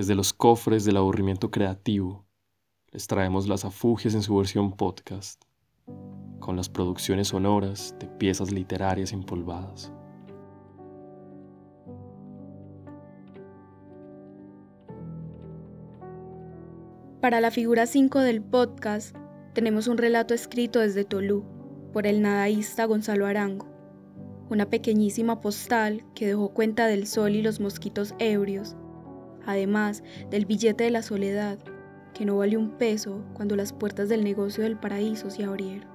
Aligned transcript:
Desde 0.00 0.14
los 0.14 0.32
cofres 0.32 0.86
del 0.86 0.96
aburrimiento 0.96 1.50
creativo, 1.50 2.24
les 2.90 3.06
traemos 3.06 3.46
las 3.46 3.66
afugias 3.66 4.14
en 4.14 4.22
su 4.22 4.34
versión 4.34 4.72
podcast, 4.72 5.44
con 6.38 6.56
las 6.56 6.70
producciones 6.70 7.28
sonoras 7.28 7.94
de 8.00 8.06
piezas 8.06 8.50
literarias 8.50 9.12
empolvadas. 9.12 9.92
Para 17.20 17.42
la 17.42 17.50
figura 17.50 17.84
5 17.84 18.20
del 18.20 18.40
podcast, 18.40 19.14
tenemos 19.52 19.86
un 19.86 19.98
relato 19.98 20.32
escrito 20.32 20.78
desde 20.78 21.04
Tolú 21.04 21.44
por 21.92 22.06
el 22.06 22.22
nadaísta 22.22 22.86
Gonzalo 22.86 23.26
Arango, 23.26 23.68
una 24.48 24.70
pequeñísima 24.70 25.42
postal 25.42 26.02
que 26.14 26.26
dejó 26.26 26.54
cuenta 26.54 26.86
del 26.86 27.06
sol 27.06 27.34
y 27.34 27.42
los 27.42 27.60
mosquitos 27.60 28.14
ebrios 28.18 28.76
además 29.46 30.02
del 30.30 30.46
billete 30.46 30.84
de 30.84 30.90
la 30.90 31.02
soledad, 31.02 31.58
que 32.14 32.24
no 32.24 32.36
vale 32.36 32.56
un 32.56 32.70
peso 32.70 33.24
cuando 33.34 33.56
las 33.56 33.72
puertas 33.72 34.08
del 34.08 34.24
negocio 34.24 34.64
del 34.64 34.76
paraíso 34.76 35.30
se 35.30 35.44
abrieron. 35.44 35.88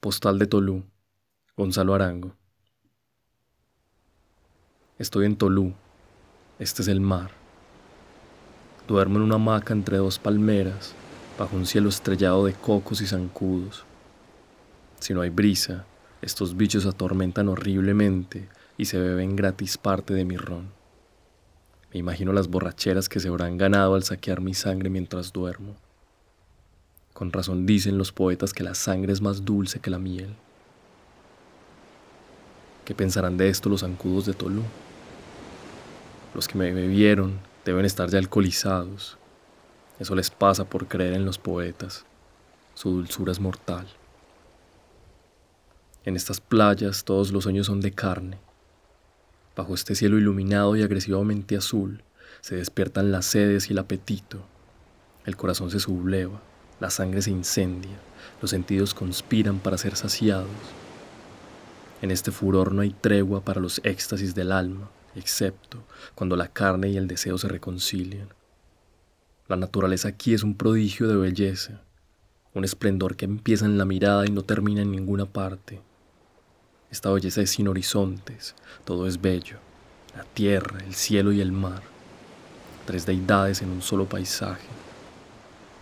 Postal 0.00 0.38
de 0.38 0.46
Tolú, 0.46 0.84
Gonzalo 1.56 1.94
Arango. 1.94 2.36
Estoy 4.98 5.24
en 5.24 5.36
Tolú, 5.36 5.72
este 6.58 6.82
es 6.82 6.88
el 6.88 7.00
mar. 7.00 7.43
Duermo 8.86 9.16
en 9.16 9.22
una 9.22 9.36
hamaca 9.36 9.72
entre 9.72 9.96
dos 9.96 10.18
palmeras, 10.18 10.94
bajo 11.38 11.56
un 11.56 11.64
cielo 11.64 11.88
estrellado 11.88 12.44
de 12.44 12.52
cocos 12.52 13.00
y 13.00 13.06
zancudos. 13.06 13.84
Si 15.00 15.14
no 15.14 15.22
hay 15.22 15.30
brisa, 15.30 15.86
estos 16.20 16.54
bichos 16.54 16.84
atormentan 16.84 17.48
horriblemente 17.48 18.46
y 18.76 18.84
se 18.84 18.98
beben 18.98 19.36
gratis 19.36 19.78
parte 19.78 20.12
de 20.12 20.26
mi 20.26 20.36
ron. 20.36 20.68
Me 21.94 22.00
imagino 22.00 22.34
las 22.34 22.48
borracheras 22.48 23.08
que 23.08 23.20
se 23.20 23.28
habrán 23.28 23.56
ganado 23.56 23.94
al 23.94 24.02
saquear 24.02 24.42
mi 24.42 24.52
sangre 24.52 24.90
mientras 24.90 25.32
duermo. 25.32 25.76
Con 27.14 27.32
razón 27.32 27.64
dicen 27.64 27.96
los 27.96 28.12
poetas 28.12 28.52
que 28.52 28.64
la 28.64 28.74
sangre 28.74 29.14
es 29.14 29.22
más 29.22 29.46
dulce 29.46 29.80
que 29.80 29.90
la 29.90 29.98
miel. 29.98 30.34
¿Qué 32.84 32.94
pensarán 32.94 33.38
de 33.38 33.48
esto 33.48 33.70
los 33.70 33.80
zancudos 33.80 34.26
de 34.26 34.34
Tolú? 34.34 34.62
Los 36.34 36.48
que 36.48 36.58
me 36.58 36.70
bebieron 36.72 37.38
deben 37.64 37.84
estar 37.84 38.08
ya 38.10 38.18
alcoholizados. 38.18 39.18
Eso 39.98 40.14
les 40.14 40.30
pasa 40.30 40.64
por 40.64 40.88
creer 40.88 41.14
en 41.14 41.24
los 41.24 41.38
poetas. 41.38 42.04
Su 42.74 42.90
dulzura 42.90 43.32
es 43.32 43.40
mortal. 43.40 43.86
En 46.04 46.16
estas 46.16 46.40
playas 46.40 47.04
todos 47.04 47.32
los 47.32 47.44
sueños 47.44 47.66
son 47.66 47.80
de 47.80 47.92
carne. 47.92 48.38
Bajo 49.56 49.74
este 49.74 49.94
cielo 49.94 50.18
iluminado 50.18 50.76
y 50.76 50.82
agresivamente 50.82 51.56
azul 51.56 52.02
se 52.40 52.56
despiertan 52.56 53.12
las 53.12 53.24
sedes 53.24 53.70
y 53.70 53.72
el 53.72 53.78
apetito. 53.78 54.44
El 55.24 55.36
corazón 55.36 55.70
se 55.70 55.80
subleva, 55.80 56.42
la 56.80 56.90
sangre 56.90 57.22
se 57.22 57.30
incendia, 57.30 57.96
los 58.42 58.50
sentidos 58.50 58.92
conspiran 58.92 59.60
para 59.60 59.78
ser 59.78 59.96
saciados. 59.96 60.50
En 62.02 62.10
este 62.10 62.32
furor 62.32 62.72
no 62.72 62.82
hay 62.82 62.90
tregua 62.90 63.40
para 63.40 63.60
los 63.60 63.80
éxtasis 63.84 64.34
del 64.34 64.52
alma, 64.52 64.90
excepto 65.16 65.84
cuando 66.14 66.36
la 66.36 66.48
carne 66.48 66.88
y 66.88 66.96
el 66.96 67.06
deseo 67.06 67.38
se 67.38 67.48
reconcilian. 67.48 68.28
La 69.46 69.56
naturaleza 69.56 70.08
aquí 70.08 70.32
es 70.32 70.42
un 70.42 70.54
prodigio 70.54 71.06
de 71.06 71.16
belleza, 71.16 71.82
un 72.54 72.64
esplendor 72.64 73.16
que 73.16 73.24
empieza 73.24 73.66
en 73.66 73.76
la 73.76 73.84
mirada 73.84 74.24
y 74.26 74.30
no 74.30 74.42
termina 74.42 74.82
en 74.82 74.90
ninguna 74.90 75.26
parte. 75.26 75.82
Esta 76.90 77.10
belleza 77.10 77.42
es 77.42 77.50
sin 77.50 77.68
horizontes, 77.68 78.54
todo 78.84 79.06
es 79.06 79.20
bello, 79.20 79.58
la 80.16 80.24
tierra, 80.24 80.78
el 80.86 80.94
cielo 80.94 81.32
y 81.32 81.40
el 81.40 81.52
mar, 81.52 81.82
tres 82.86 83.04
deidades 83.04 83.60
en 83.62 83.70
un 83.70 83.82
solo 83.82 84.08
paisaje. 84.08 84.68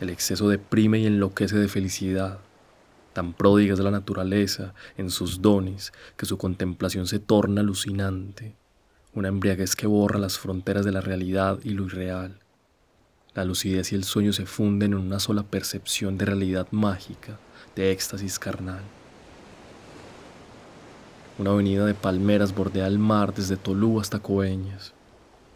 El 0.00 0.10
exceso 0.10 0.48
deprime 0.48 0.98
y 0.98 1.06
enloquece 1.06 1.56
de 1.56 1.68
felicidad. 1.68 2.40
Tan 3.12 3.34
pródiga 3.34 3.74
es 3.74 3.80
la 3.80 3.90
naturaleza 3.90 4.74
en 4.96 5.10
sus 5.10 5.42
dones 5.42 5.92
que 6.16 6.26
su 6.26 6.38
contemplación 6.38 7.06
se 7.06 7.20
torna 7.20 7.60
alucinante 7.60 8.56
una 9.14 9.28
embriaguez 9.28 9.76
que 9.76 9.86
borra 9.86 10.18
las 10.18 10.38
fronteras 10.38 10.84
de 10.84 10.92
la 10.92 11.02
realidad 11.02 11.58
y 11.62 11.70
lo 11.70 11.84
irreal. 11.84 12.38
La 13.34 13.44
lucidez 13.44 13.92
y 13.92 13.94
el 13.94 14.04
sueño 14.04 14.32
se 14.32 14.46
funden 14.46 14.92
en 14.92 14.98
una 14.98 15.18
sola 15.18 15.42
percepción 15.42 16.16
de 16.16 16.24
realidad 16.24 16.66
mágica, 16.70 17.38
de 17.76 17.90
éxtasis 17.90 18.38
carnal. 18.38 18.82
Una 21.38 21.50
avenida 21.50 21.86
de 21.86 21.94
palmeras 21.94 22.54
bordea 22.54 22.86
el 22.86 22.98
mar 22.98 23.34
desde 23.34 23.56
Tolú 23.56 24.00
hasta 24.00 24.18
Coeñas. 24.20 24.92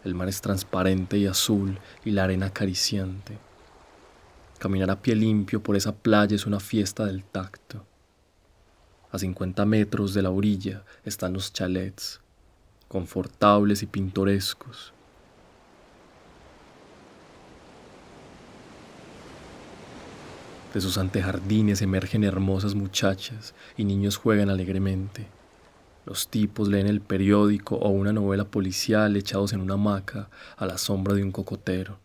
El 0.03 0.15
mar 0.15 0.27
es 0.27 0.41
transparente 0.41 1.17
y 1.17 1.27
azul 1.27 1.79
y 2.03 2.11
la 2.11 2.23
arena 2.23 2.47
acariciante. 2.47 3.37
Caminar 4.59 4.89
a 4.89 5.01
pie 5.01 5.15
limpio 5.15 5.61
por 5.61 5.75
esa 5.75 5.95
playa 5.95 6.35
es 6.35 6.45
una 6.47 6.59
fiesta 6.59 7.05
del 7.05 7.23
tacto. 7.23 7.85
A 9.11 9.19
50 9.19 9.65
metros 9.65 10.13
de 10.13 10.23
la 10.23 10.31
orilla 10.31 10.83
están 11.05 11.33
los 11.33 11.53
chalets, 11.53 12.21
confortables 12.87 13.83
y 13.83 13.85
pintorescos. 13.85 14.93
De 20.73 20.81
sus 20.81 20.97
antejardines 20.97 21.81
emergen 21.81 22.23
hermosas 22.23 22.75
muchachas 22.75 23.55
y 23.77 23.83
niños 23.83 24.17
juegan 24.17 24.49
alegremente. 24.49 25.27
Los 26.05 26.27
tipos 26.29 26.67
leen 26.69 26.87
el 26.87 27.01
periódico 27.01 27.75
o 27.75 27.89
una 27.89 28.13
novela 28.13 28.45
policial 28.45 29.15
echados 29.17 29.53
en 29.53 29.61
una 29.61 29.73
hamaca 29.73 30.29
a 30.55 30.65
la 30.65 30.77
sombra 30.77 31.13
de 31.13 31.23
un 31.23 31.31
cocotero. 31.31 31.99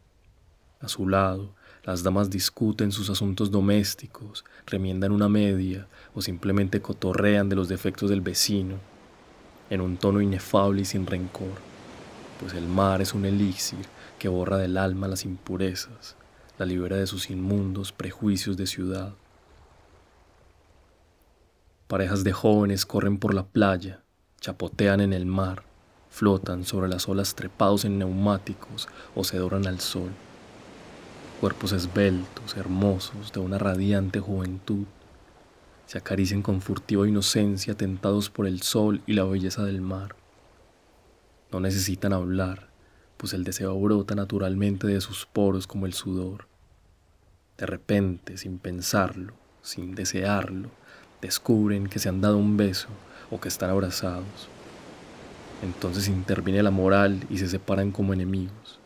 A 0.81 0.89
su 0.89 1.09
lado, 1.09 1.55
las 1.85 2.03
damas 2.03 2.31
discuten 2.31 2.93
sus 2.93 3.11
asuntos 3.11 3.51
domésticos, 3.51 4.45
remiendan 4.67 5.13
una 5.13 5.29
media 5.29 5.87
o 6.15 6.23
simplemente 6.23 6.81
cotorrean 6.81 7.49
de 7.49 7.57
los 7.57 7.69
defectos 7.69 8.11
del 8.11 8.21
vecino 8.21 8.92
en 9.71 9.81
un 9.81 9.97
tono 9.97 10.21
inefable 10.21 10.83
y 10.83 10.85
sin 10.85 11.07
rencor, 11.07 11.53
pues 12.41 12.55
el 12.55 12.67
mar 12.67 13.01
es 13.01 13.15
un 13.15 13.25
elixir 13.25 13.87
que 14.19 14.29
borra 14.29 14.59
del 14.59 14.77
alma 14.77 15.09
las 15.09 15.25
impurezas, 15.25 16.17
la 16.59 16.67
libera 16.67 16.97
de 16.97 17.07
sus 17.07 17.31
inmundos 17.31 17.93
prejuicios 17.93 18.57
de 18.57 18.67
ciudad. 18.67 19.15
Parejas 21.89 22.25
de 22.25 22.33
jóvenes 22.33 22.87
corren 22.87 23.19
por 23.19 23.35
la 23.35 23.45
playa, 23.45 24.01
chapotean 24.41 25.01
en 25.01 25.13
el 25.13 25.27
mar, 25.27 25.63
flotan 26.11 26.65
sobre 26.65 26.89
las 26.89 27.09
olas 27.09 27.35
trepados 27.35 27.85
en 27.85 27.99
neumáticos 27.99 28.89
o 29.15 29.25
se 29.25 29.39
doran 29.39 29.67
al 29.67 29.81
sol. 29.81 30.11
Cuerpos 31.41 31.73
esbeltos, 31.73 32.57
hermosos, 32.57 33.33
de 33.33 33.41
una 33.41 33.59
radiante 33.59 34.21
juventud 34.21 34.85
se 35.93 35.99
acarician 35.99 36.41
con 36.41 36.63
furtiva 36.63 37.07
inocencia 37.07 37.75
tentados 37.75 38.31
por 38.31 38.47
el 38.47 38.63
sol 38.63 39.03
y 39.07 39.13
la 39.13 39.25
belleza 39.25 39.63
del 39.63 39.83
mar. 39.83 40.17
No 41.53 41.61
necesitan 41.61 42.15
hablar, 42.15 42.71
pues 43.19 43.35
el 43.35 43.45
deseo 43.45 43.79
brota 43.79 44.15
naturalmente 44.15 44.87
de 44.87 45.03
sus 45.03 45.27
poros 45.27 45.67
como 45.67 45.85
el 45.85 45.93
sudor. 45.93 46.47
De 47.59 47.67
repente, 47.67 48.39
sin 48.39 48.59
pensarlo, 48.59 49.35
sin 49.61 49.95
desearlo, 49.95 50.71
descubren 51.21 51.89
que 51.89 51.99
se 51.99 52.09
han 52.09 52.23
dado 52.23 52.39
un 52.39 52.57
beso 52.57 52.89
o 53.31 53.39
que 53.39 53.49
están 53.49 53.69
abrazados. 53.69 54.49
Entonces 55.63 56.09
interviene 56.09 56.63
la 56.63 56.71
moral 56.71 57.21
y 57.29 57.37
se 57.37 57.49
separan 57.49 57.93
como 57.93 58.15
enemigos. 58.15 58.81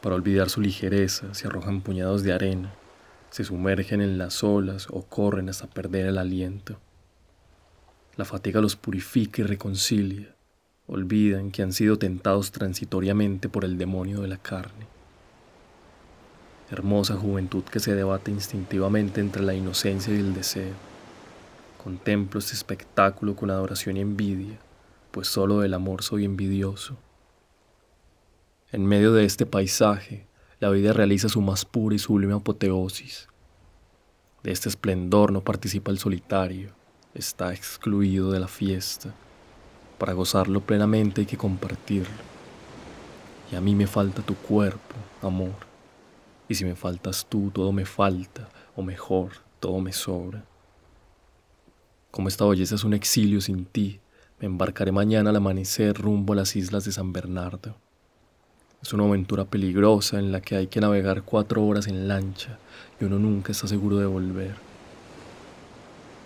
Para 0.00 0.14
olvidar 0.14 0.48
su 0.48 0.62
ligereza 0.62 1.34
se 1.34 1.46
arrojan 1.46 1.82
puñados 1.82 2.22
de 2.22 2.32
arena 2.32 2.72
se 3.30 3.44
sumergen 3.44 4.00
en 4.00 4.18
las 4.18 4.42
olas 4.42 4.88
o 4.90 5.02
corren 5.02 5.48
hasta 5.48 5.68
perder 5.68 6.06
el 6.06 6.18
aliento. 6.18 6.78
La 8.16 8.24
fatiga 8.24 8.60
los 8.60 8.76
purifica 8.76 9.42
y 9.42 9.44
reconcilia. 9.44 10.34
Olvidan 10.86 11.52
que 11.52 11.62
han 11.62 11.72
sido 11.72 11.96
tentados 11.96 12.50
transitoriamente 12.50 13.48
por 13.48 13.64
el 13.64 13.78
demonio 13.78 14.20
de 14.20 14.28
la 14.28 14.36
carne. 14.36 14.86
Hermosa 16.70 17.16
juventud 17.16 17.62
que 17.64 17.80
se 17.80 17.94
debate 17.94 18.30
instintivamente 18.30 19.20
entre 19.20 19.42
la 19.42 19.54
inocencia 19.54 20.12
y 20.14 20.18
el 20.18 20.34
deseo. 20.34 20.74
Contemplo 21.82 22.40
este 22.40 22.54
espectáculo 22.54 23.36
con 23.36 23.50
adoración 23.50 23.96
y 23.96 24.00
envidia, 24.00 24.58
pues 25.12 25.28
solo 25.28 25.60
del 25.60 25.74
amor 25.74 26.02
soy 26.02 26.24
envidioso. 26.24 26.96
En 28.72 28.84
medio 28.84 29.12
de 29.12 29.24
este 29.24 29.46
paisaje, 29.46 30.26
la 30.60 30.68
vida 30.68 30.92
realiza 30.92 31.30
su 31.30 31.40
más 31.40 31.64
pura 31.64 31.96
y 31.96 31.98
sublime 31.98 32.34
apoteosis. 32.34 33.28
De 34.42 34.52
este 34.52 34.68
esplendor 34.68 35.32
no 35.32 35.40
participa 35.42 35.90
el 35.90 35.98
solitario, 35.98 36.72
está 37.14 37.54
excluido 37.54 38.30
de 38.30 38.40
la 38.40 38.48
fiesta. 38.48 39.14
Para 39.98 40.12
gozarlo 40.12 40.60
plenamente 40.60 41.22
hay 41.22 41.26
que 41.26 41.38
compartirlo. 41.38 42.30
Y 43.50 43.56
a 43.56 43.60
mí 43.62 43.74
me 43.74 43.86
falta 43.86 44.20
tu 44.20 44.34
cuerpo, 44.34 44.94
amor. 45.22 45.54
Y 46.46 46.54
si 46.54 46.66
me 46.66 46.76
faltas 46.76 47.26
tú, 47.26 47.50
todo 47.50 47.72
me 47.72 47.86
falta, 47.86 48.50
o 48.76 48.82
mejor, 48.82 49.32
todo 49.60 49.80
me 49.80 49.94
sobra. 49.94 50.44
Como 52.10 52.28
esta 52.28 52.44
belleza 52.44 52.74
es 52.74 52.84
un 52.84 52.92
exilio 52.92 53.40
sin 53.40 53.64
ti, 53.64 54.00
me 54.38 54.46
embarcaré 54.46 54.92
mañana 54.92 55.30
al 55.30 55.36
amanecer 55.36 55.96
rumbo 55.96 56.34
a 56.34 56.36
las 56.36 56.54
islas 56.54 56.84
de 56.84 56.92
San 56.92 57.12
Bernardo. 57.12 57.76
Es 58.82 58.94
una 58.94 59.04
aventura 59.04 59.44
peligrosa 59.44 60.18
en 60.18 60.32
la 60.32 60.40
que 60.40 60.56
hay 60.56 60.66
que 60.66 60.80
navegar 60.80 61.22
cuatro 61.22 61.64
horas 61.64 61.86
en 61.86 62.08
lancha 62.08 62.58
y 62.98 63.04
uno 63.04 63.18
nunca 63.18 63.52
está 63.52 63.66
seguro 63.66 63.98
de 63.98 64.06
volver. 64.06 64.54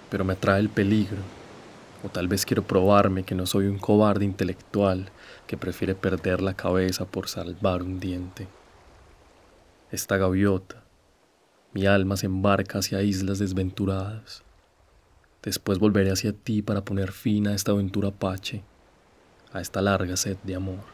Pero 0.08 0.24
me 0.24 0.34
atrae 0.34 0.60
el 0.60 0.68
peligro, 0.68 1.18
o 2.04 2.08
tal 2.08 2.28
vez 2.28 2.46
quiero 2.46 2.62
probarme 2.62 3.24
que 3.24 3.34
no 3.34 3.46
soy 3.46 3.66
un 3.66 3.78
cobarde 3.78 4.24
intelectual 4.24 5.08
que 5.48 5.56
prefiere 5.56 5.96
perder 5.96 6.40
la 6.40 6.54
cabeza 6.54 7.06
por 7.06 7.28
salvar 7.28 7.82
un 7.82 7.98
diente. 7.98 8.46
Esta 9.90 10.16
gaviota, 10.16 10.84
mi 11.72 11.86
alma 11.86 12.16
se 12.16 12.26
embarca 12.26 12.78
hacia 12.78 13.02
islas 13.02 13.40
desventuradas. 13.40 14.44
Después 15.42 15.80
volveré 15.80 16.12
hacia 16.12 16.32
ti 16.32 16.62
para 16.62 16.84
poner 16.84 17.10
fin 17.10 17.48
a 17.48 17.54
esta 17.54 17.72
aventura 17.72 18.08
apache, 18.08 18.62
a 19.52 19.60
esta 19.60 19.82
larga 19.82 20.16
sed 20.16 20.36
de 20.44 20.54
amor. 20.54 20.93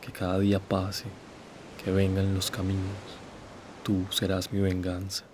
Que 0.00 0.12
cada 0.12 0.38
día 0.38 0.58
pase, 0.60 1.04
que 1.84 1.90
vengan 1.90 2.34
los 2.34 2.50
caminos, 2.50 2.84
tú 3.82 4.06
serás 4.10 4.52
mi 4.52 4.60
venganza. 4.60 5.24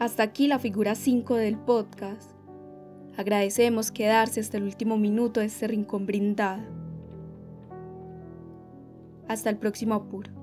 Hasta 0.00 0.22
aquí 0.22 0.48
la 0.48 0.58
figura 0.58 0.94
5 0.94 1.34
del 1.34 1.58
podcast. 1.58 2.30
Agradecemos 3.18 3.90
quedarse 3.90 4.40
hasta 4.40 4.56
el 4.56 4.62
último 4.62 4.96
minuto 4.96 5.40
de 5.40 5.46
este 5.46 5.68
rincón 5.68 6.06
brindado. 6.06 6.62
Hasta 9.28 9.50
el 9.50 9.58
próximo 9.58 9.94
apuro. 9.94 10.39